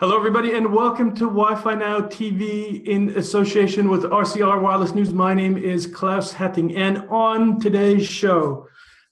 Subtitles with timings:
[0.00, 5.14] Hello, everybody, and welcome to Wi Fi Now TV in association with RCR Wireless News.
[5.14, 8.66] My name is Claus Hetting, and on today's show,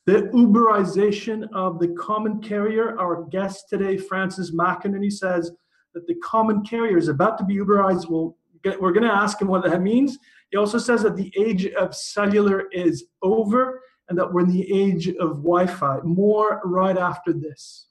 [0.07, 2.99] the Uberization of the common carrier.
[2.99, 5.53] Our guest today, Francis McInerney, says
[5.95, 8.11] that the common carrier is about to be Uberized.
[8.11, 10.19] We'll get, we're going to ask him what that means.
[10.51, 14.73] He also says that the age of cellular is over and that we're in the
[14.73, 16.01] age of Wi Fi.
[16.03, 17.87] More right after this.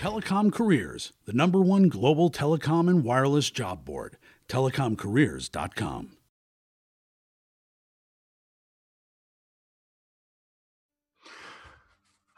[0.00, 4.16] Telecom Careers, the number one global telecom and wireless job board,
[4.48, 6.12] telecomcareers.com.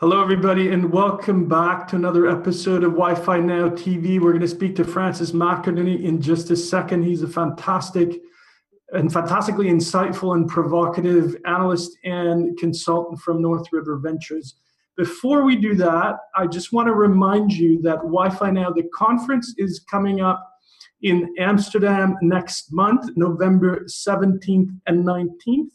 [0.01, 4.21] Hello, everybody, and welcome back to another episode of Wi Fi Now TV.
[4.21, 7.05] We're going to speak to Francis McInerney in just a second.
[7.05, 8.21] He's a fantastic
[8.89, 14.57] and fantastically insightful and provocative analyst and consultant from North River Ventures.
[14.97, 18.89] Before we do that, I just want to remind you that Wi Fi Now, the
[18.95, 20.47] conference is coming up
[21.03, 25.71] in Amsterdam next month, November 17th and 19th.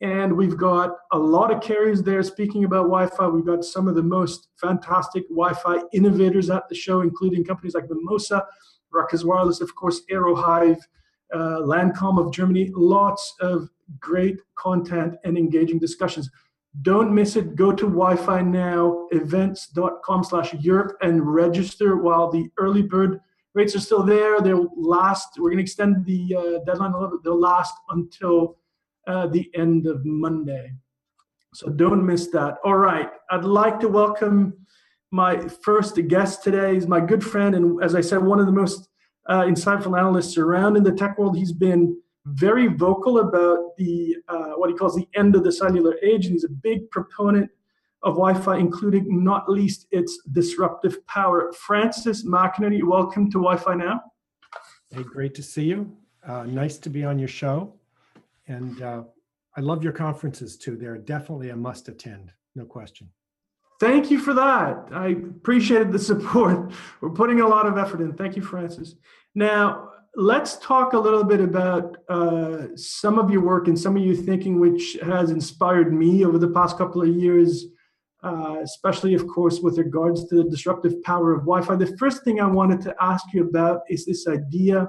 [0.00, 3.28] And we've got a lot of carriers there speaking about Wi Fi.
[3.28, 7.74] We've got some of the most fantastic Wi Fi innovators at the show, including companies
[7.74, 8.44] like Mimosa,
[8.92, 10.78] Ruckus Wireless, of course, Aerohive,
[11.34, 12.70] uh, Lancom of Germany.
[12.74, 16.30] Lots of great content and engaging discussions.
[16.82, 17.56] Don't miss it.
[17.56, 23.20] Go to Wi-Fi now events.com slash Europe and register while the early bird
[23.54, 24.40] rates are still there.
[24.40, 25.28] They'll last.
[25.38, 27.24] We're going to extend the uh, deadline a little bit.
[27.24, 28.58] They'll last until
[29.06, 30.72] uh, the end of Monday.
[31.54, 32.58] So don't miss that.
[32.64, 33.08] All right.
[33.30, 34.52] I'd like to welcome
[35.10, 36.74] my first guest today.
[36.74, 38.88] He's my good friend, and as I said, one of the most
[39.28, 41.36] uh, insightful analysts around in the tech world.
[41.36, 41.96] He's been
[42.26, 46.32] very vocal about the uh, what he calls the end of the cellular age, and
[46.32, 47.50] he's a big proponent
[48.02, 51.52] of Wi-Fi, including not least its disruptive power.
[51.52, 54.00] Francis McInerney, welcome to Wi-Fi Now.
[54.90, 55.96] Hey, great to see you.
[56.26, 57.72] Uh, nice to be on your show,
[58.48, 59.02] and uh,
[59.56, 60.76] I love your conferences too.
[60.76, 63.08] They're definitely a must attend, no question.
[63.78, 64.88] Thank you for that.
[64.92, 66.72] I appreciated the support.
[67.00, 68.14] We're putting a lot of effort in.
[68.14, 68.94] Thank you, Francis.
[69.34, 74.02] Now, let's talk a little bit about uh, some of your work and some of
[74.02, 77.66] your thinking, which has inspired me over the past couple of years,
[78.24, 81.76] uh, especially, of course, with regards to the disruptive power of Wi Fi.
[81.76, 84.88] The first thing I wanted to ask you about is this idea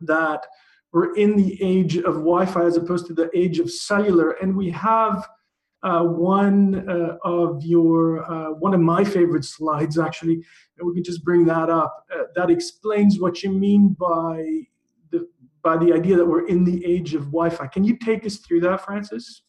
[0.00, 0.46] that
[0.92, 4.30] we're in the age of Wi Fi as opposed to the age of cellular.
[4.40, 5.28] And we have
[5.82, 10.42] uh, one uh, of your uh, one of my favorite slides actually
[10.78, 14.62] and we can just bring that up uh, that explains what you mean by
[15.10, 15.28] the
[15.62, 17.66] by the idea that we're in the age of wi-fi.
[17.68, 19.42] Can you take us through that francis?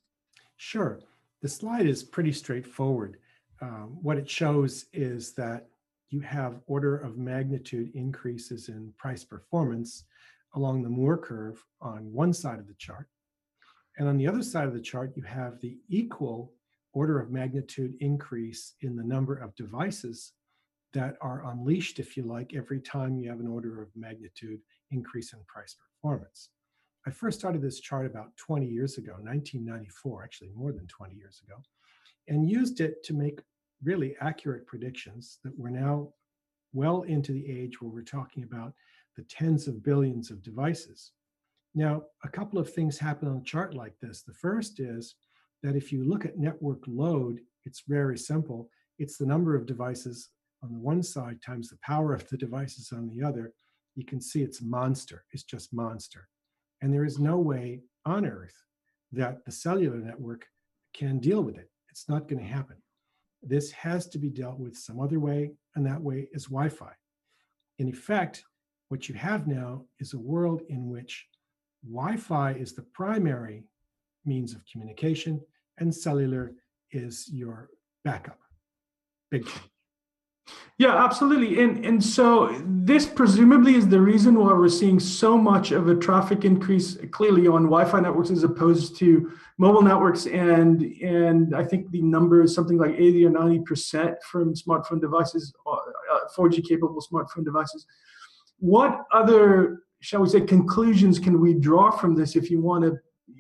[0.58, 1.00] Sure.
[1.42, 3.18] The slide is pretty straightforward.
[3.62, 5.68] Um, what it shows is that
[6.10, 10.06] you have order of magnitude increases in price performance
[10.56, 13.08] along the moore curve on one side of the chart
[14.00, 16.54] and on the other side of the chart, you have the equal
[16.94, 20.32] order of magnitude increase in the number of devices
[20.94, 24.60] that are unleashed, if you like, every time you have an order of magnitude
[24.92, 26.50] increase in price performance.
[27.06, 31.42] I first started this chart about 20 years ago, 1994, actually more than 20 years
[31.46, 31.62] ago,
[32.28, 33.42] and used it to make
[33.84, 36.10] really accurate predictions that we're now
[36.74, 38.74] well into the age where we're talking about
[39.16, 41.12] the tens of billions of devices.
[41.76, 44.24] Now, a couple of things happen on a chart like this.
[44.24, 45.16] The first is
[45.64, 48.70] that if you look at network load, it's very simple.
[48.98, 50.30] It's the number of devices
[50.64, 53.54] on the one side times the power of the devices on the other.
[53.96, 55.26] You can see it's monster.
[55.32, 56.28] It's just monster.
[56.82, 58.56] And there is no way on earth
[59.12, 60.46] that the cellular network
[60.94, 61.70] can deal with it.
[61.90, 62.78] It's not going to happen.
[63.42, 66.92] This has to be dealt with some other way, and that way is Wi Fi.
[67.80, 68.44] In effect,
[68.90, 71.26] what you have now is a world in which
[71.84, 73.64] Wi-Fi is the primary
[74.26, 75.42] means of communication,
[75.78, 76.54] and cellular
[76.92, 77.70] is your
[78.04, 78.40] backup.
[79.32, 79.48] Big.
[80.78, 81.62] Yeah, absolutely.
[81.62, 85.96] And and so this presumably is the reason why we're seeing so much of a
[85.96, 90.26] traffic increase clearly on Wi-Fi networks as opposed to mobile networks.
[90.26, 95.02] And and I think the number is something like 80 or 90 percent from smartphone
[95.02, 97.86] devices, uh, 4G capable smartphone devices.
[98.60, 102.98] What other shall we say, conclusions can we draw from this if you want to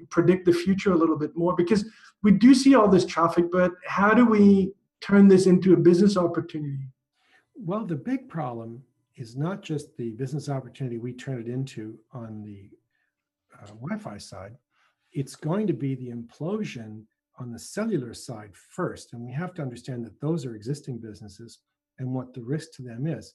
[0.09, 1.55] predict the future a little bit more?
[1.55, 1.85] Because
[2.23, 6.17] we do see all this traffic, but how do we turn this into a business
[6.17, 6.89] opportunity?
[7.55, 8.83] Well, the big problem
[9.15, 12.69] is not just the business opportunity we turn it into on the
[13.61, 14.55] uh, Wi Fi side,
[15.11, 17.03] it's going to be the implosion
[17.37, 19.13] on the cellular side first.
[19.13, 21.59] And we have to understand that those are existing businesses
[21.99, 23.33] and what the risk to them is.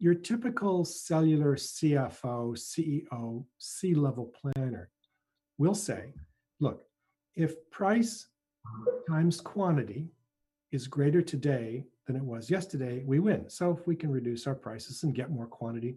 [0.00, 4.90] Your typical cellular CFO, CEO, C level planner
[5.58, 6.14] will say,
[6.60, 6.84] look,
[7.34, 8.28] if price
[9.08, 10.08] times quantity
[10.70, 13.48] is greater today than it was yesterday, we win.
[13.48, 15.96] So if we can reduce our prices and get more quantity,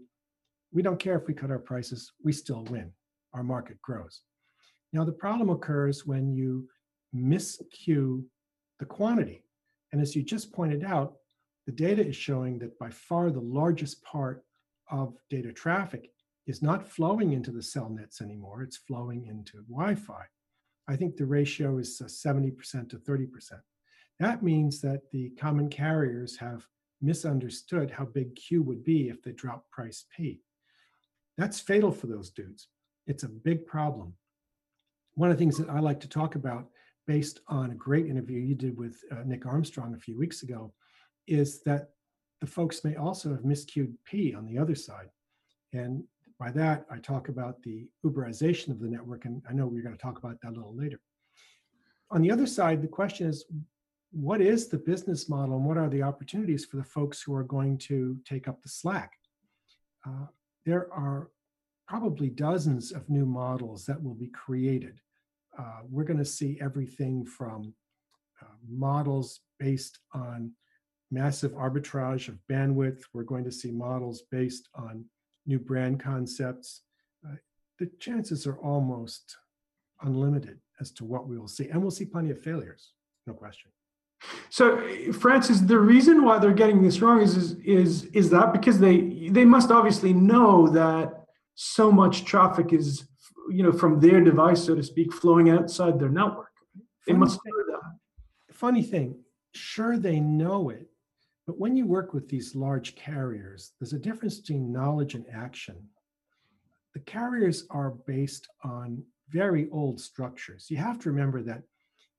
[0.71, 2.91] we don't care if we cut our prices, we still win.
[3.33, 4.21] Our market grows.
[4.93, 6.67] Now, the problem occurs when you
[7.15, 8.23] miscue
[8.79, 9.43] the quantity.
[9.91, 11.15] And as you just pointed out,
[11.65, 14.43] the data is showing that by far the largest part
[14.89, 16.09] of data traffic
[16.47, 20.23] is not flowing into the cell nets anymore, it's flowing into Wi Fi.
[20.87, 23.27] I think the ratio is 70% uh, to 30%.
[24.19, 26.65] That means that the common carriers have
[27.01, 30.41] misunderstood how big Q would be if they dropped price P.
[31.37, 32.67] That's fatal for those dudes.
[33.07, 34.13] It's a big problem.
[35.15, 36.67] One of the things that I like to talk about,
[37.07, 40.73] based on a great interview you did with uh, Nick Armstrong a few weeks ago,
[41.27, 41.89] is that
[42.39, 45.09] the folks may also have miscued P on the other side.
[45.73, 46.03] And
[46.39, 49.95] by that, I talk about the Uberization of the network, and I know we're going
[49.95, 50.99] to talk about that a little later.
[52.09, 53.45] On the other side, the question is
[54.11, 57.43] what is the business model and what are the opportunities for the folks who are
[57.43, 59.13] going to take up the slack?
[60.05, 60.25] Uh,
[60.65, 61.29] there are
[61.87, 64.99] probably dozens of new models that will be created.
[65.57, 67.73] Uh, we're going to see everything from
[68.41, 70.51] uh, models based on
[71.11, 73.03] massive arbitrage of bandwidth.
[73.13, 75.05] We're going to see models based on
[75.45, 76.81] new brand concepts.
[77.25, 77.35] Uh,
[77.79, 79.37] the chances are almost
[80.01, 81.69] unlimited as to what we will see.
[81.69, 82.93] And we'll see plenty of failures,
[83.27, 83.71] no question.
[84.49, 88.79] So, Francis, the reason why they're getting this wrong is, is is is that because
[88.79, 91.25] they they must obviously know that
[91.55, 93.07] so much traffic is
[93.49, 96.51] you know from their device, so to speak, flowing outside their network.
[97.07, 98.53] They must know that.
[98.53, 99.15] Funny thing,
[99.53, 100.90] sure they know it,
[101.47, 105.75] but when you work with these large carriers, there's a difference between knowledge and action.
[106.93, 110.67] The carriers are based on very old structures.
[110.69, 111.63] You have to remember that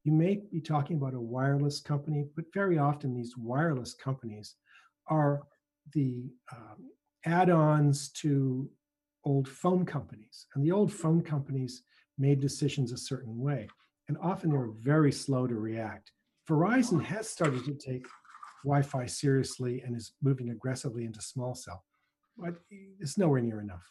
[0.05, 4.57] you may be talking about a wireless company, but very often these wireless companies
[5.09, 5.43] are
[5.95, 6.91] the um,
[7.25, 8.69] add ons to
[9.25, 10.47] old phone companies.
[10.55, 11.83] And the old phone companies
[12.19, 13.69] made decisions a certain way.
[14.09, 16.11] And often they were very slow to react.
[16.49, 18.05] Verizon has started to take
[18.65, 21.85] Wi Fi seriously and is moving aggressively into small cell,
[22.37, 22.55] but
[23.01, 23.91] it's nowhere near enough.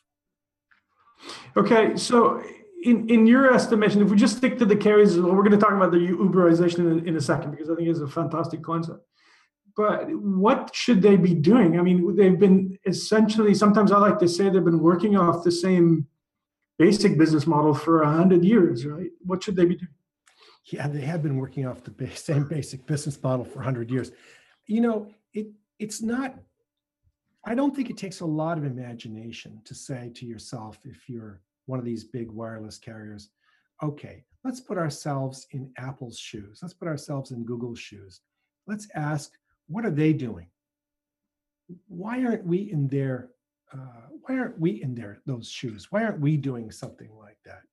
[1.56, 2.44] Okay, so
[2.83, 5.57] in in your estimation, if we just stick to the carriers, well, we're going to
[5.57, 9.06] talk about the Uberization in, in a second because I think it's a fantastic concept.
[9.77, 11.79] But what should they be doing?
[11.79, 13.53] I mean, they've been essentially.
[13.53, 16.07] Sometimes I like to say they've been working off the same
[16.77, 19.12] basic business model for a hundred years, right?
[19.23, 19.94] What should they be doing?
[20.65, 24.12] Yeah, they have been working off the same basic business model for 100 years.
[24.71, 25.47] You know, it
[25.79, 26.35] it's not
[27.44, 31.41] I don't think it takes a lot of imagination to say to yourself if you're
[31.65, 33.31] one of these big wireless carriers,
[33.83, 36.59] okay, let's put ourselves in Apple's shoes.
[36.62, 38.21] Let's put ourselves in Google's shoes.
[38.65, 39.33] Let's ask,
[39.68, 40.47] what are they doing?
[41.88, 43.31] Why aren't we in their
[43.73, 45.88] uh, why aren't we in their those shoes?
[45.91, 47.63] Why aren't we doing something like that?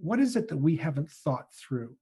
[0.00, 1.94] What is it that we haven't thought through?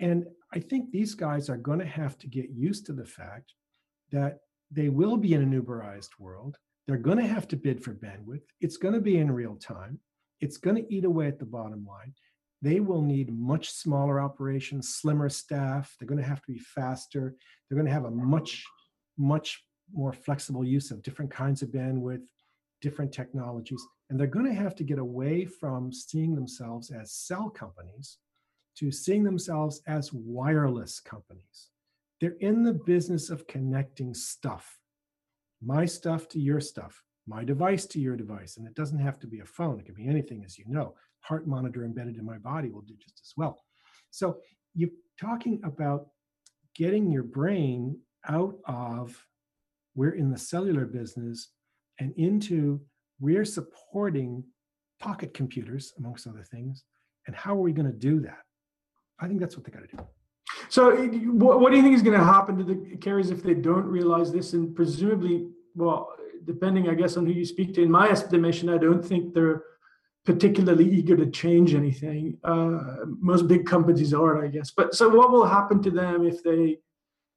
[0.00, 3.54] And I think these guys are going to have to get used to the fact
[4.10, 4.38] that
[4.70, 6.56] they will be in an Uberized world.
[6.86, 8.42] They're going to have to bid for bandwidth.
[8.60, 10.00] It's going to be in real time
[10.40, 12.14] it's going to eat away at the bottom line.
[12.62, 15.94] They will need much smaller operations, slimmer staff.
[15.98, 17.34] They're going to have to be faster.
[17.68, 18.64] They're going to have a much,
[19.16, 22.22] much more flexible use of different kinds of bandwidth,
[22.80, 23.82] different technologies.
[24.08, 28.18] And they're going to have to get away from seeing themselves as cell companies
[28.80, 31.68] to seeing themselves as wireless companies.
[32.18, 34.78] They're in the business of connecting stuff,
[35.62, 38.56] my stuff to your stuff, my device to your device.
[38.56, 40.94] And it doesn't have to be a phone, it can be anything, as you know.
[41.20, 43.62] Heart monitor embedded in my body will do just as well.
[44.10, 44.38] So
[44.74, 46.06] you're talking about
[46.74, 49.26] getting your brain out of
[49.94, 51.48] we're in the cellular business
[51.98, 52.80] and into
[53.18, 54.42] we're supporting
[55.00, 56.84] pocket computers, amongst other things.
[57.26, 58.38] And how are we going to do that?
[59.20, 60.02] I think that's what they got to do.
[60.68, 60.96] So,
[61.32, 64.32] what do you think is going to happen to the carriers if they don't realize
[64.32, 64.52] this?
[64.52, 66.12] And presumably, well,
[66.44, 69.62] depending, I guess, on who you speak to, in my estimation, I don't think they're
[70.24, 72.38] particularly eager to change anything.
[72.44, 74.70] Uh, most big companies are, I guess.
[74.70, 76.78] But so, what will happen to them if they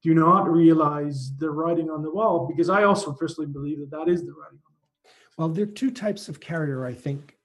[0.02, 2.46] do not realize the writing on the wall?
[2.46, 5.12] Because I also personally believe that that is the writing on the wall.
[5.36, 7.36] Well, there are two types of carrier, I think,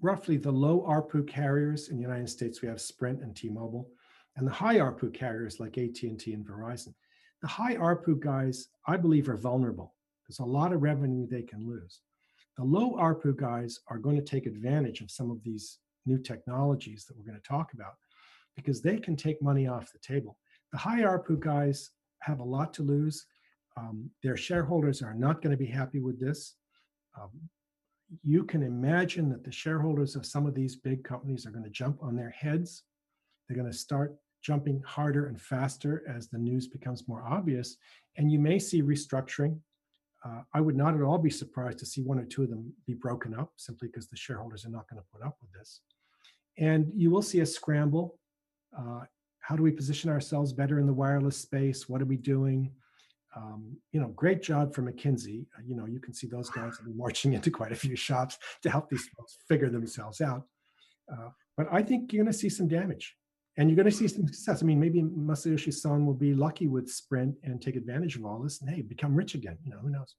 [0.00, 3.90] roughly the low ARPU carriers in the United States, we have Sprint and T-Mobile,
[4.36, 6.94] and the high ARPU carriers like AT&T and Verizon.
[7.42, 9.94] The high ARPU guys, I believe, are vulnerable.
[10.26, 12.00] There's a lot of revenue they can lose.
[12.56, 17.04] The low ARPU guys are going to take advantage of some of these new technologies
[17.04, 17.94] that we're going to talk about
[18.56, 20.36] because they can take money off the table.
[20.72, 21.90] The high ARPU guys
[22.20, 23.26] have a lot to lose.
[23.76, 26.54] Um, their shareholders are not going to be happy with this.
[27.20, 27.30] Um,
[28.22, 31.70] you can imagine that the shareholders of some of these big companies are going to
[31.70, 32.84] jump on their heads.
[33.48, 37.76] They're going to start jumping harder and faster as the news becomes more obvious.
[38.16, 39.58] And you may see restructuring.
[40.24, 42.72] Uh, I would not at all be surprised to see one or two of them
[42.86, 45.80] be broken up simply because the shareholders are not going to put up with this.
[46.56, 48.18] And you will see a scramble.
[48.76, 49.02] Uh,
[49.40, 51.88] how do we position ourselves better in the wireless space?
[51.88, 52.72] What are we doing?
[53.36, 55.46] Um, you know, great job for McKinsey.
[55.56, 57.96] Uh, you know, you can see those guys will be marching into quite a few
[57.96, 60.44] shops to help these folks figure themselves out.
[61.10, 63.16] Uh, but I think you're going to see some damage
[63.56, 64.62] and you're going to see some success.
[64.62, 68.40] I mean, maybe Masayoshi Son will be lucky with Sprint and take advantage of all
[68.40, 69.58] this and hey, become rich again.
[69.64, 70.14] You know, who knows?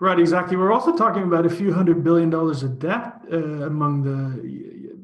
[0.00, 0.56] Right, exactly.
[0.56, 4.48] We're also talking about a few hundred billion dollars of debt uh, among the,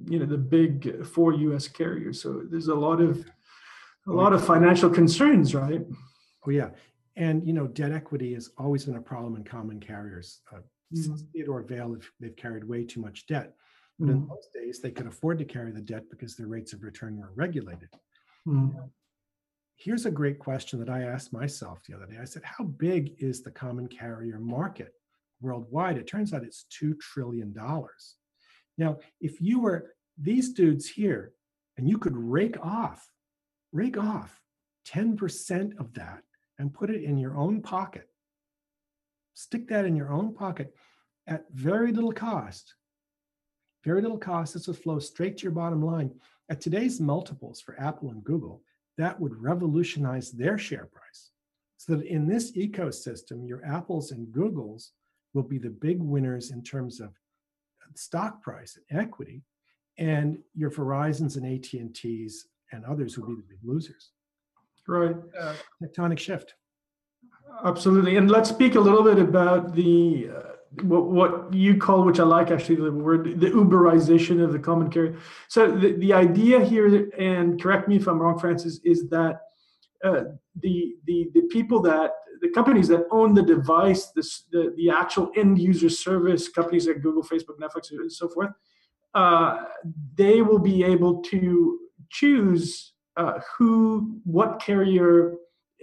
[0.08, 1.66] you know, the big four U.S.
[1.66, 2.22] carriers.
[2.22, 3.24] So there's a lot of,
[4.06, 5.80] a lot of financial concerns, right?
[6.46, 6.70] Oh yeah,
[7.16, 10.40] and you know, debt equity has always been a problem in common carriers.
[10.52, 11.02] Uh, mm-hmm.
[11.02, 13.54] Since Theodore Vail, they've carried way too much debt.
[13.98, 14.16] But mm-hmm.
[14.16, 17.16] in those days, they could afford to carry the debt because their rates of return
[17.16, 17.88] were regulated.
[18.46, 18.78] Mm-hmm.
[19.76, 22.18] Here's a great question that I asked myself the other day.
[22.20, 24.92] I said, How big is the common carrier market
[25.40, 25.98] worldwide?
[25.98, 27.54] It turns out it's $2 trillion.
[28.76, 31.32] Now, if you were these dudes here
[31.76, 33.08] and you could rake off,
[33.72, 34.40] rake off
[34.88, 36.22] 10% of that
[36.58, 38.08] and put it in your own pocket,
[39.34, 40.74] stick that in your own pocket
[41.26, 42.74] at very little cost,
[43.84, 44.54] very little cost.
[44.54, 46.12] This would flow straight to your bottom line.
[46.48, 48.62] At today's multiples for Apple and Google,
[48.98, 51.30] that would revolutionize their share price.
[51.76, 54.90] So that in this ecosystem, your Apples and Googles
[55.34, 59.42] will be the big winners in terms of uh, stock price and equity,
[59.98, 64.10] and your Verizons and AT and T's and others will be the big losers.
[64.86, 65.16] Right.
[65.38, 66.54] Uh, tectonic shift.
[67.64, 70.30] Absolutely, and let's speak a little bit about the.
[70.34, 70.50] Uh,
[70.82, 74.90] what, what you call, which I like actually the word, the Uberization of the common
[74.90, 75.16] carrier.
[75.48, 79.40] So the, the idea here, and correct me if I'm wrong, Francis, is that
[80.02, 80.24] uh,
[80.60, 85.30] the, the, the people that, the companies that own the device, this, the, the actual
[85.36, 88.50] end user service, companies like Google, Facebook, Netflix, and so forth,
[89.14, 89.64] uh,
[90.16, 91.78] they will be able to
[92.10, 95.34] choose uh, who, what carrier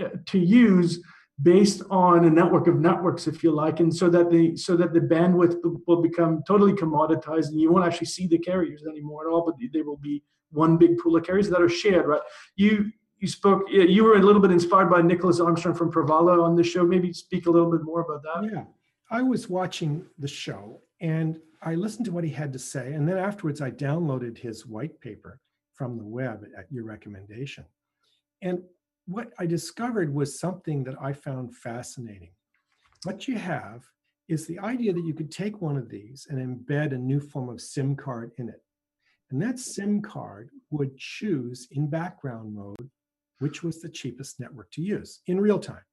[0.02, 1.02] uh, to use
[1.42, 4.94] based on a network of networks if you like and so that the so that
[4.94, 5.56] the bandwidth
[5.88, 9.56] will become totally commoditized and you won't actually see the carriers anymore at all but
[9.74, 12.22] there will be one big pool of carriers that are shared right?
[12.58, 16.56] You you spoke you were a little bit inspired by nicholas armstrong from Purvala on
[16.56, 16.86] the show.
[16.86, 18.52] Maybe speak a little bit more about that.
[18.54, 18.64] Yeah.
[19.10, 23.08] I was watching the show and i listened to what he had to say and
[23.08, 25.40] then afterwards i downloaded his white paper
[25.82, 27.66] from the web at your recommendation
[28.44, 28.62] and
[29.08, 32.34] what I discovered was something that I found fascinating.
[33.04, 33.84] What you have
[34.30, 37.50] is the idea that you could take one of these and embed a new form
[37.50, 38.62] of SIM card in it.
[39.32, 42.92] And that SIM card would choose in background mode
[43.40, 45.88] which was the cheapest network to use in real time.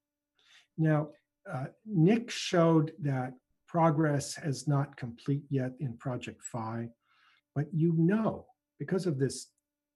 [0.76, 1.08] Now,
[1.50, 3.32] uh, Nick showed that
[3.66, 6.90] progress has not complete yet in Project Fi,
[7.54, 8.44] but you know,
[8.78, 9.46] because of this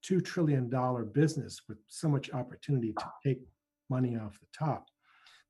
[0.04, 0.70] $2 trillion
[1.12, 3.40] business with so much opportunity to take
[3.88, 4.86] money off the top,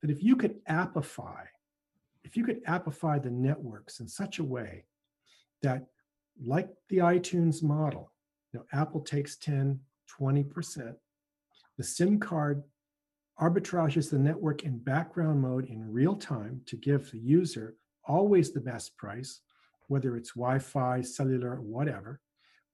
[0.01, 1.45] that if you could appify,
[2.25, 4.85] if you could appify the networks in such a way
[5.63, 5.87] that,
[6.45, 8.13] like the iTunes model,
[8.53, 9.79] you know, Apple takes 10,
[10.21, 10.95] 20%,
[11.79, 12.63] the SIM card
[13.41, 18.61] arbitrages the network in background mode in real time to give the user always the
[18.61, 19.41] best price,
[19.89, 22.21] whether it's Wi Fi, cellular, whatever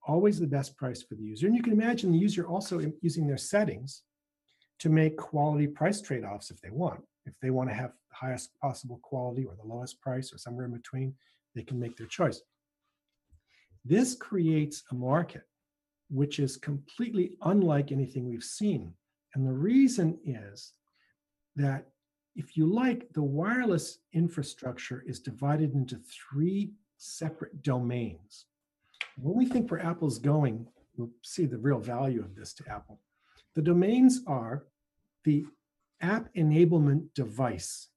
[0.09, 1.47] always the best price for the user.
[1.47, 4.03] And you can imagine the user also using their settings
[4.81, 7.01] to make quality price trade offs if they want.
[7.27, 10.65] If they want to have the highest possible quality or the lowest price or somewhere
[10.65, 11.15] in between,
[11.55, 12.41] they can make their choice.
[13.85, 15.43] This creates a market
[16.11, 18.95] which is completely unlike anything we've seen.
[19.35, 20.73] And the reason is
[21.57, 21.87] that
[22.35, 28.47] if you like, the wireless infrastructure is divided into three separate domains
[29.21, 33.01] when we think where Apple's going, we'll see the real value of this to Apple.
[33.55, 34.65] The domains are
[35.25, 35.47] the
[36.01, 37.89] app enablement device.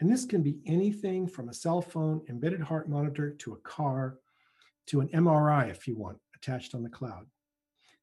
[0.00, 4.18] And this can be anything from a cell phone, embedded heart monitor, to a car,
[4.86, 7.26] to an MRI, if you want, attached on the cloud.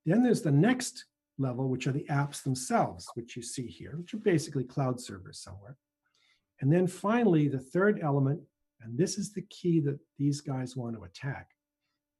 [0.05, 1.05] Then there's the next
[1.37, 5.39] level, which are the apps themselves, which you see here, which are basically cloud servers
[5.39, 5.77] somewhere.
[6.61, 8.41] And then finally, the third element,
[8.81, 11.49] and this is the key that these guys want to attack,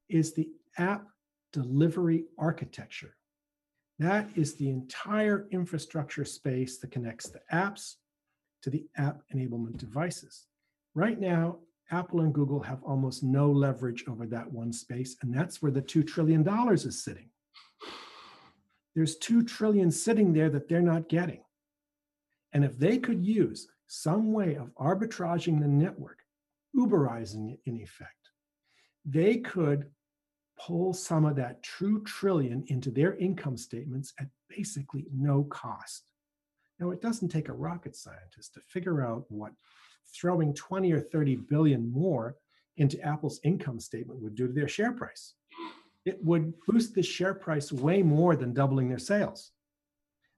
[0.10, 1.08] is the app
[1.54, 3.16] delivery architecture.
[3.98, 7.96] That is the entire infrastructure space that connects the apps
[8.64, 10.46] to the app enablement devices.
[10.96, 11.60] Right now,
[11.92, 15.82] Apple and Google have almost no leverage over that one space, and that's where the
[15.82, 17.30] $2 trillion is sitting.
[18.96, 21.42] There's 2 trillion sitting there that they're not getting.
[22.54, 26.20] And if they could use some way of arbitraging the network,
[26.76, 28.30] Uberizing it in effect,
[29.04, 29.88] they could
[30.60, 36.04] pull some of that true trillion into their income statements at basically no cost.
[36.80, 39.52] Now, it doesn't take a rocket scientist to figure out what
[40.14, 42.36] throwing 20 or 30 billion more
[42.78, 45.34] into Apple's income statement would do to their share price.
[46.06, 49.52] It would boost the share price way more than doubling their sales.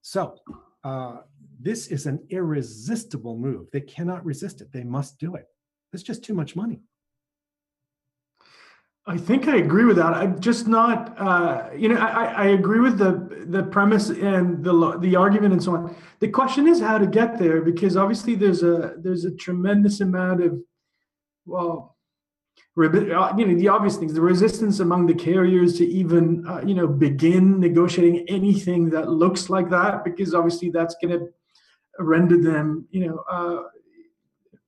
[0.02, 0.36] So,
[0.84, 1.18] uh,
[1.60, 3.68] this is an irresistible move.
[3.72, 4.72] They cannot resist it.
[4.72, 5.46] They must do it.
[5.94, 6.82] It's just too much money.
[9.08, 10.14] I think I agree with that.
[10.14, 14.98] I'm just not, uh, you know, I, I agree with the the premise and the
[15.00, 15.96] the argument and so on.
[16.20, 20.44] The question is how to get there because obviously there's a there's a tremendous amount
[20.44, 20.60] of,
[21.48, 21.98] well,
[22.78, 26.76] uh, you know, the obvious things, the resistance among the carriers to even, uh, you
[26.76, 31.26] know, begin negotiating anything that looks like that because obviously that's going to
[31.98, 33.64] render them, you know, uh,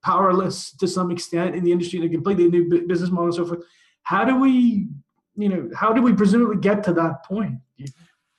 [0.04, 3.46] powerless to some extent in the industry in a completely new business model and so
[3.46, 3.64] forth
[4.04, 4.88] how do we,
[5.36, 7.60] you know, how do we presumably get to that point?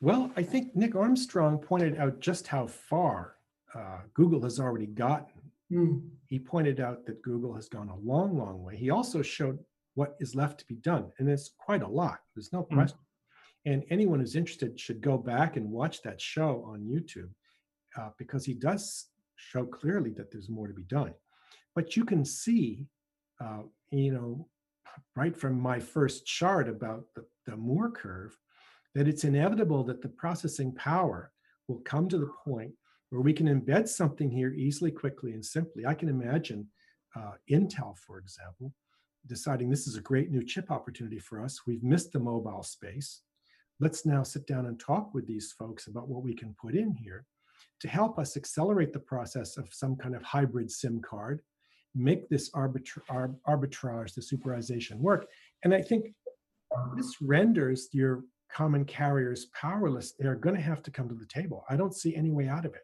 [0.01, 3.37] Well, I think Nick Armstrong pointed out just how far
[3.75, 5.51] uh, Google has already gotten.
[5.73, 6.09] Mm.
[6.29, 8.77] He pointed out that Google has gone a long, long way.
[8.77, 9.59] He also showed
[9.95, 12.19] what is left to be done, and it's quite a lot.
[12.35, 12.75] There's no hmm.
[12.75, 12.99] question.
[12.99, 13.73] Mm.
[13.73, 17.31] And anyone who's interested should go back and watch that show on YouTube
[17.97, 21.15] uh, because he does show clearly that there's more to be done.
[21.75, 22.87] But you can see,
[23.41, 24.49] uh, you know,
[25.17, 28.37] right from my first chart about the, the Moore curve,
[28.95, 31.33] that it's inevitable that the processing power
[31.69, 32.73] will come to the point
[33.11, 35.87] where we can embed something here easily, quickly, and simply.
[35.87, 36.69] I can imagine
[37.17, 38.73] uh, Intel, for example,
[39.27, 41.61] deciding this is a great new chip opportunity for us.
[41.67, 43.23] We've missed the mobile space.
[43.81, 46.93] Let's now sit down and talk with these folks about what we can put in
[46.93, 47.25] here
[47.81, 51.41] to help us accelerate the process of some kind of hybrid SIM card
[51.95, 55.27] make this arbitra- arbitrage, the Uberization work.
[55.63, 56.13] And I think
[56.97, 60.13] this renders your common carriers powerless.
[60.19, 61.65] They're going to have to come to the table.
[61.69, 62.83] I don't see any way out of it.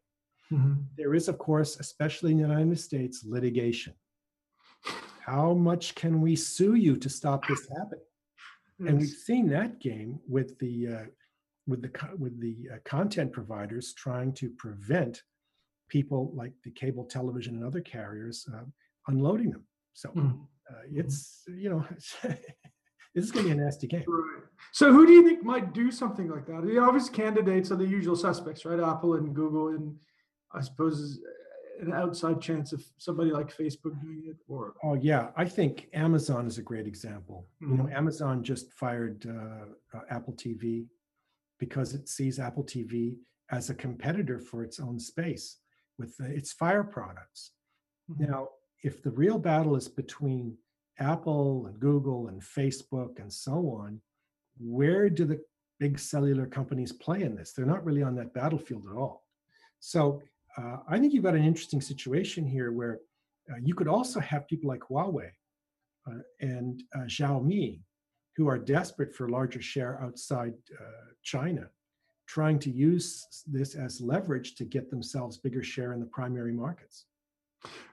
[0.52, 0.74] Mm-hmm.
[0.96, 3.94] There is, of course, especially in the United States, litigation.
[5.20, 8.04] How much can we sue you to stop this happening?
[8.78, 8.88] Yes.
[8.88, 11.04] And we've seen that game with the uh,
[11.68, 15.22] with the with the uh, content providers trying to prevent
[15.88, 18.64] people like the cable television and other carriers uh,
[19.08, 19.64] unloading them.
[19.92, 20.42] So mm-hmm.
[20.70, 21.84] uh, it's you know
[22.22, 24.04] this is going to be a nasty game.
[24.06, 24.42] Right.
[24.72, 26.62] So who do you think might do something like that?
[26.64, 28.78] The obvious candidates are the usual suspects, right?
[28.78, 29.96] Apple and Google, and
[30.52, 31.18] I suppose
[31.80, 34.36] an outside chance of somebody like Facebook doing it.
[34.48, 37.46] Or oh yeah, I think Amazon is a great example.
[37.62, 37.72] Mm-hmm.
[37.72, 37.96] You know, mm-hmm.
[37.96, 40.86] Amazon just fired uh, uh, Apple TV
[41.58, 43.16] because it sees Apple TV
[43.50, 45.58] as a competitor for its own space
[45.98, 47.52] with uh, its Fire products.
[48.10, 48.30] Mm-hmm.
[48.30, 48.48] Now,
[48.82, 50.56] if the real battle is between
[50.98, 54.00] Apple and Google and Facebook and so on,
[54.58, 55.40] where do the
[55.78, 57.52] big cellular companies play in this?
[57.52, 59.24] They're not really on that battlefield at all.
[59.80, 60.22] So
[60.56, 63.00] uh, I think you've got an interesting situation here where
[63.50, 65.30] uh, you could also have people like Huawei
[66.06, 67.80] uh, and uh, Xiaomi,
[68.36, 71.68] who are desperate for larger share outside uh, China,
[72.26, 77.06] trying to use this as leverage to get themselves bigger share in the primary markets.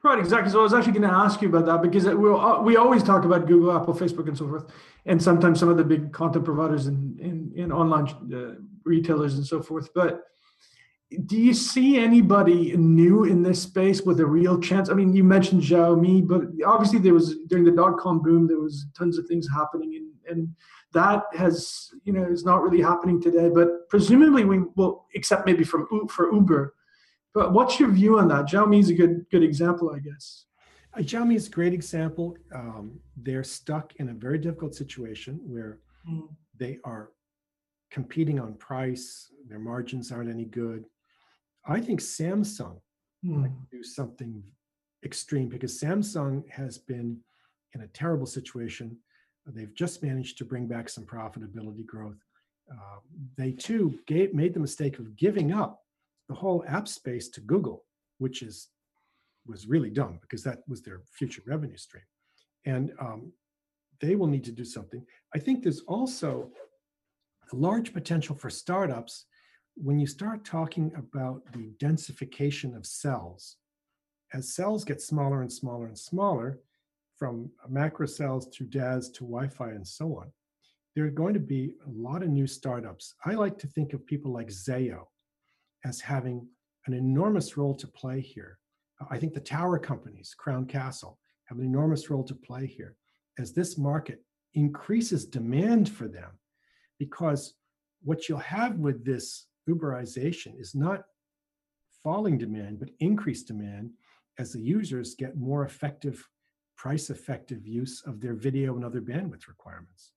[0.04, 0.52] Right, exactly.
[0.52, 3.04] So I was actually going to ask you about that because we uh, we always
[3.04, 4.66] talk about Google, Apple, Facebook, and so forth,
[5.06, 9.36] and sometimes some of the big content providers and in, in, in, online uh, retailers
[9.36, 9.94] and so forth.
[9.94, 10.24] But
[11.26, 14.90] do you see anybody new in this space with a real chance?
[14.90, 18.60] I mean, you mentioned Xiaomi, but obviously there was during the dot com boom, there
[18.60, 20.56] was tons of things happening, and and
[20.94, 23.50] that has you know is not really happening today.
[23.50, 26.74] But presumably we will, except maybe from for Uber
[27.38, 28.48] but what's your view on that?
[28.48, 30.46] Xiaomi is a good good example, I guess.
[30.96, 32.36] Uh, Xiaomi is a great example.
[32.52, 35.78] Um, they're stuck in a very difficult situation where
[36.10, 36.28] mm.
[36.58, 37.12] they are
[37.92, 39.32] competing on price.
[39.48, 40.86] Their margins aren't any good.
[41.64, 42.80] I think Samsung
[43.24, 43.42] mm.
[43.42, 44.44] might do something
[45.06, 47.20] extreme because Samsung has been
[47.76, 48.98] in a terrible situation.
[49.46, 52.18] They've just managed to bring back some profitability growth.
[52.70, 53.00] Uh,
[53.38, 55.84] they too gave, made the mistake of giving up
[56.30, 57.86] the whole app space to Google,
[58.18, 58.70] which is
[59.46, 62.04] was really dumb because that was their future revenue stream,
[62.66, 63.32] and um,
[64.02, 65.06] they will need to do something.
[65.34, 66.52] I think there's also
[67.52, 69.26] a large potential for startups
[69.76, 73.58] when you start talking about the densification of cells.
[74.34, 76.60] As cells get smaller and smaller and smaller,
[77.18, 80.32] from macro cells to DAS to Wi-Fi and so on,
[80.96, 83.16] there are going to be a lot of new startups.
[83.26, 85.06] I like to think of people like Zayo
[85.88, 86.48] as having
[86.86, 88.60] an enormous role to play here.
[89.10, 92.96] I think the tower companies, Crown Castle, have an enormous role to play here
[93.40, 94.24] as this market
[94.54, 96.32] increases demand for them.
[97.00, 97.54] Because
[98.04, 101.04] what you'll have with this Uberization is not
[102.04, 103.92] falling demand, but increased demand
[104.40, 106.28] as the users get more effective,
[106.78, 110.14] price effective use of their video and other bandwidth requirements.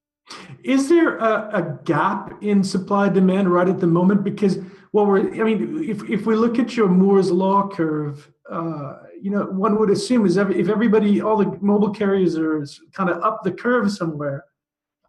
[0.62, 4.24] Is there a, a, gap in supply demand right at the moment?
[4.24, 4.58] Because
[4.92, 9.30] well, we're I mean, if if we look at your Moore's law curve, uh, you
[9.30, 13.22] know, one would assume is every, if everybody, all the mobile carriers are kind of
[13.22, 14.44] up the curve somewhere,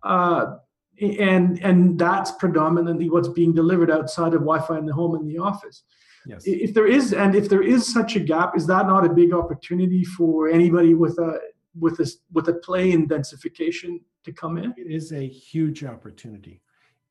[0.03, 0.57] uh,
[1.01, 5.39] and and that's predominantly what's being delivered outside of Wi-Fi in the home and the
[5.39, 5.83] office.
[6.27, 6.43] Yes.
[6.45, 9.33] If there is, and if there is such a gap, is that not a big
[9.33, 11.39] opportunity for anybody with a
[11.77, 14.73] with a with a play in densification to come in?
[14.77, 16.61] It is a huge opportunity.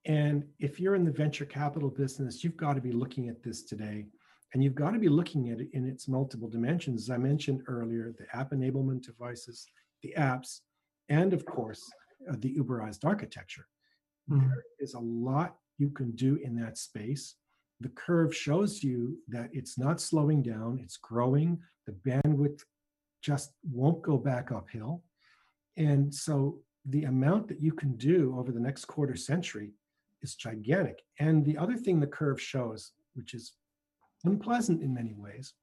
[0.06, 3.62] And if you're in the venture capital business, you've got to be looking at this
[3.62, 4.06] today.
[4.52, 7.02] And you've got to be looking at it in its multiple dimensions.
[7.02, 9.66] As I mentioned earlier, the app enablement devices,
[10.02, 10.60] the apps,
[11.08, 11.82] and of course,
[12.28, 13.66] uh, the Uberized architecture.
[14.30, 14.48] Mm-hmm.
[14.48, 17.36] There is a lot you can do in that space.
[17.80, 21.58] The curve shows you that it's not slowing down, it's growing.
[21.86, 22.60] The bandwidth
[23.20, 25.02] just won't go back uphill.
[25.76, 29.72] And so the amount that you can do over the next quarter century
[30.22, 31.02] is gigantic.
[31.18, 33.52] And the other thing the curve shows, which is
[34.24, 35.54] unpleasant in many ways,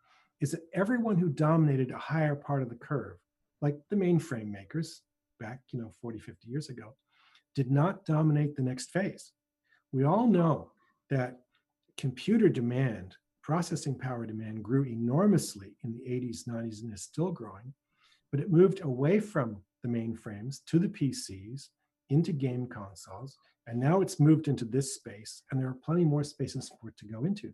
[0.42, 3.18] is that everyone who dominated a higher part of the curve,
[3.62, 5.02] like the mainframe makers
[5.40, 6.96] back, you know, 40, 50 years ago,
[7.56, 9.32] did not dominate the next phase.
[9.92, 10.72] We all know
[11.10, 11.40] that
[11.98, 13.16] computer demand,
[13.48, 17.74] processing power demand grew enormously in the 80s, 90s, and is still growing,
[18.30, 21.70] but it moved away from the mainframes to the PCs,
[22.10, 26.26] into game consoles, and now it's moved into this space, and there are plenty more
[26.26, 27.54] spaces for it to go into.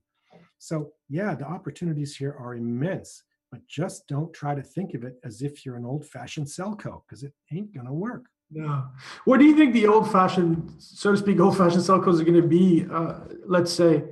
[0.57, 5.17] So, yeah, the opportunities here are immense, but just don't try to think of it
[5.23, 8.25] as if you're an old fashioned cellco because it ain't going to work.
[8.49, 8.85] Yeah.
[9.25, 12.41] What do you think the old fashioned, so to speak, old fashioned cellcos are going
[12.41, 14.03] to be, uh, let's say,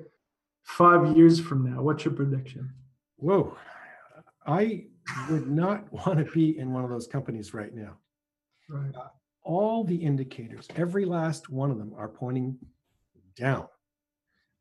[0.71, 1.81] five years from now?
[1.81, 2.69] What's your prediction?
[3.17, 3.55] Whoa.
[4.45, 4.85] I
[5.29, 7.97] would not want to be in one of those companies right now.
[8.69, 8.95] Right.
[8.95, 9.07] Uh,
[9.43, 12.57] all the indicators, every last one of them, are pointing
[13.35, 13.67] down.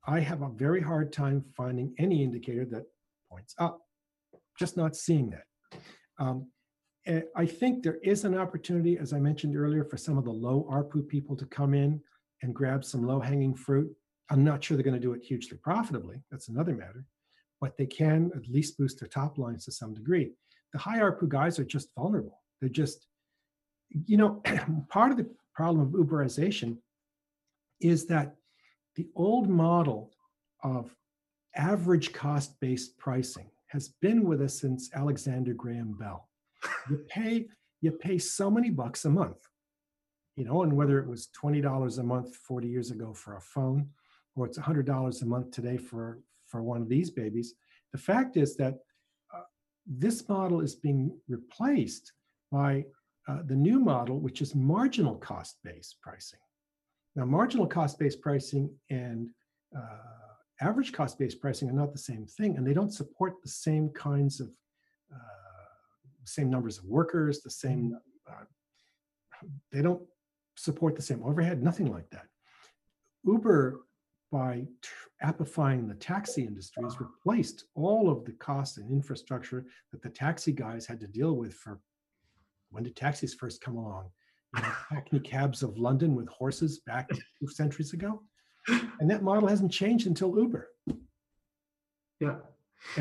[0.06, 2.86] I have a very hard time finding any indicator that
[3.30, 3.80] points up.
[4.58, 5.80] Just not seeing that.
[6.18, 6.48] Um,
[7.06, 10.30] eh, I think there is an opportunity, as I mentioned earlier, for some of the
[10.30, 12.00] low ARPU people to come in
[12.42, 13.94] and grab some low hanging fruit.
[14.30, 16.22] I'm not sure they're going to do it hugely profitably.
[16.30, 17.04] That's another matter.
[17.60, 20.32] But they can at least boost their top lines to some degree.
[20.72, 22.40] The high ARPU guys are just vulnerable.
[22.60, 23.06] They're just
[24.06, 24.42] you know,
[24.88, 26.78] part of the problem of Uberization
[27.80, 28.36] is that
[28.96, 30.10] the old model
[30.62, 30.94] of
[31.56, 36.28] average cost based pricing has been with us since Alexander Graham Bell.
[36.88, 37.48] You pay
[37.82, 39.38] you pay so many bucks a month,
[40.36, 43.40] you know, and whether it was twenty dollars a month forty years ago for a
[43.40, 43.88] phone,
[44.40, 47.54] or it's hundred dollars a month today for for one of these babies,
[47.92, 48.74] the fact is that
[49.34, 49.42] uh,
[49.86, 52.12] this model is being replaced
[52.50, 52.84] by
[53.28, 56.40] uh, the new model, which is marginal cost based pricing.
[57.14, 59.28] Now, marginal cost based pricing and
[59.76, 63.48] uh, average cost based pricing are not the same thing, and they don't support the
[63.50, 64.48] same kinds of
[65.12, 65.68] uh,
[66.24, 67.96] same numbers of workers, the same.
[68.28, 68.44] Uh,
[69.70, 70.02] they don't
[70.56, 72.26] support the same overhead, nothing like that.
[73.24, 73.80] Uber,
[74.30, 74.64] by
[75.24, 80.52] appifying the taxi industry, has replaced all of the costs and infrastructure that the taxi
[80.52, 81.80] guys had to deal with for
[82.70, 84.10] when did taxis first come along?
[84.56, 88.22] You know, Hackney cabs of London with horses back two centuries ago.
[89.00, 90.68] And that model hasn't changed until Uber.
[92.20, 92.36] Yeah.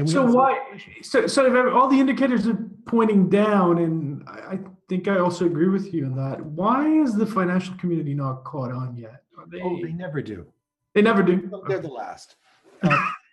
[0.06, 0.58] so why?
[1.02, 5.94] So, so all the indicators are pointing down, and I think I also agree with
[5.94, 6.44] you on that.
[6.44, 9.24] Why is the financial community not caught on yet?
[9.38, 10.48] Oh, they, oh, they never do.
[10.93, 11.49] They never do.
[11.67, 12.36] They're the last.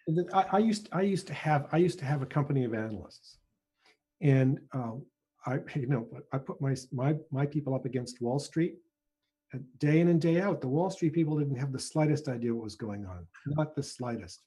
[0.08, 2.74] Uh, I, I, used I used to have I used to have a company of
[2.74, 3.38] analysts,
[4.20, 4.92] and uh,
[5.46, 8.76] I, you know, I put my my my people up against Wall Street,
[9.78, 10.60] day in and day out.
[10.60, 13.82] The Wall Street people didn't have the slightest idea what was going on, not the
[13.82, 14.42] slightest.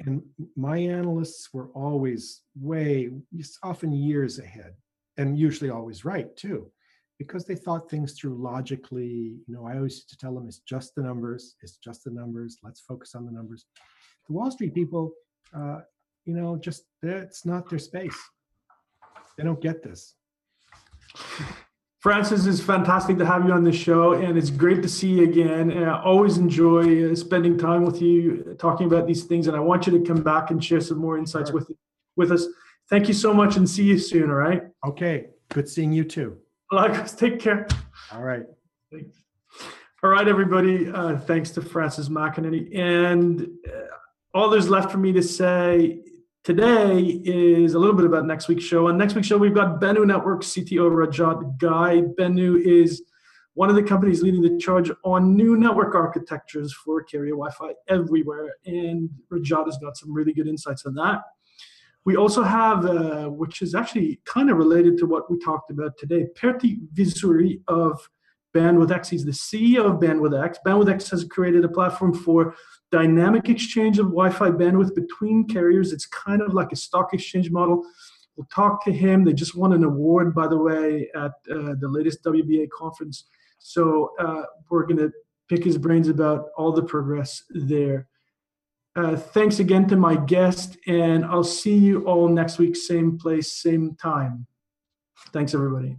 [0.00, 0.22] And
[0.56, 3.10] my analysts were always way,
[3.62, 4.74] often years ahead,
[5.18, 6.70] and usually always right too,
[7.20, 9.36] because they thought things through logically.
[9.46, 12.10] You know, I always used to tell them it's just the numbers, it's just the
[12.10, 12.56] numbers.
[12.62, 13.66] Let's focus on the numbers.
[14.26, 15.12] The Wall Street people,
[15.54, 15.80] uh,
[16.24, 18.16] you know, just it's not their space.
[19.36, 20.14] They don't get this.
[21.98, 25.24] Francis, it's fantastic to have you on the show, and it's great to see you
[25.24, 25.70] again.
[25.70, 29.46] And I always enjoy uh, spending time with you, talking about these things.
[29.46, 31.58] And I want you to come back and share some more insights sure.
[31.58, 31.70] with
[32.16, 32.46] with us.
[32.88, 34.30] Thank you so much, and see you soon.
[34.30, 34.62] All right.
[34.86, 35.26] Okay.
[35.50, 36.39] Good seeing you too.
[37.16, 37.66] Take care.
[38.12, 38.44] All right.
[38.92, 39.16] Thanks.
[40.02, 40.88] All right, everybody.
[40.88, 42.76] Uh, thanks to Francis McInerney.
[42.78, 43.80] And uh,
[44.34, 46.00] all there's left for me to say
[46.42, 48.88] Today is a little bit about next week's show.
[48.88, 52.00] On next week's show, we've got Benu Network CTO Rajat Ghai.
[52.18, 53.02] Benu is
[53.52, 58.54] one of the companies leading the charge on new network architectures for carrier Wi-Fi everywhere,
[58.64, 61.20] and Rajat has got some really good insights on that.
[62.04, 65.98] We also have, uh, which is actually kind of related to what we talked about
[65.98, 68.00] today, Pertti Visuri of
[68.54, 69.08] Bandwidth X.
[69.08, 70.58] He's the CEO of Bandwidth X.
[70.66, 72.54] Bandwidth X has created a platform for
[72.90, 75.92] dynamic exchange of Wi-Fi bandwidth between carriers.
[75.92, 77.84] It's kind of like a stock exchange model.
[78.36, 79.24] We'll talk to him.
[79.24, 83.24] They just won an award, by the way, at uh, the latest WBA conference.
[83.58, 85.12] So uh, we're going to
[85.48, 88.08] pick his brains about all the progress there.
[88.96, 93.52] Uh, thanks again to my guest, and I'll see you all next week, same place,
[93.52, 94.46] same time.
[95.32, 95.96] Thanks, everybody.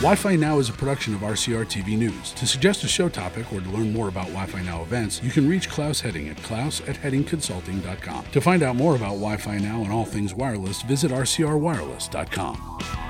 [0.00, 2.32] Wi Fi Now is a production of RCR TV News.
[2.32, 5.30] To suggest a show topic or to learn more about Wi Fi Now events, you
[5.30, 8.24] can reach Claus Hetting at klaus at hettingconsulting.com.
[8.32, 13.09] To find out more about Wi Fi Now and all things wireless, visit rcrwireless.com.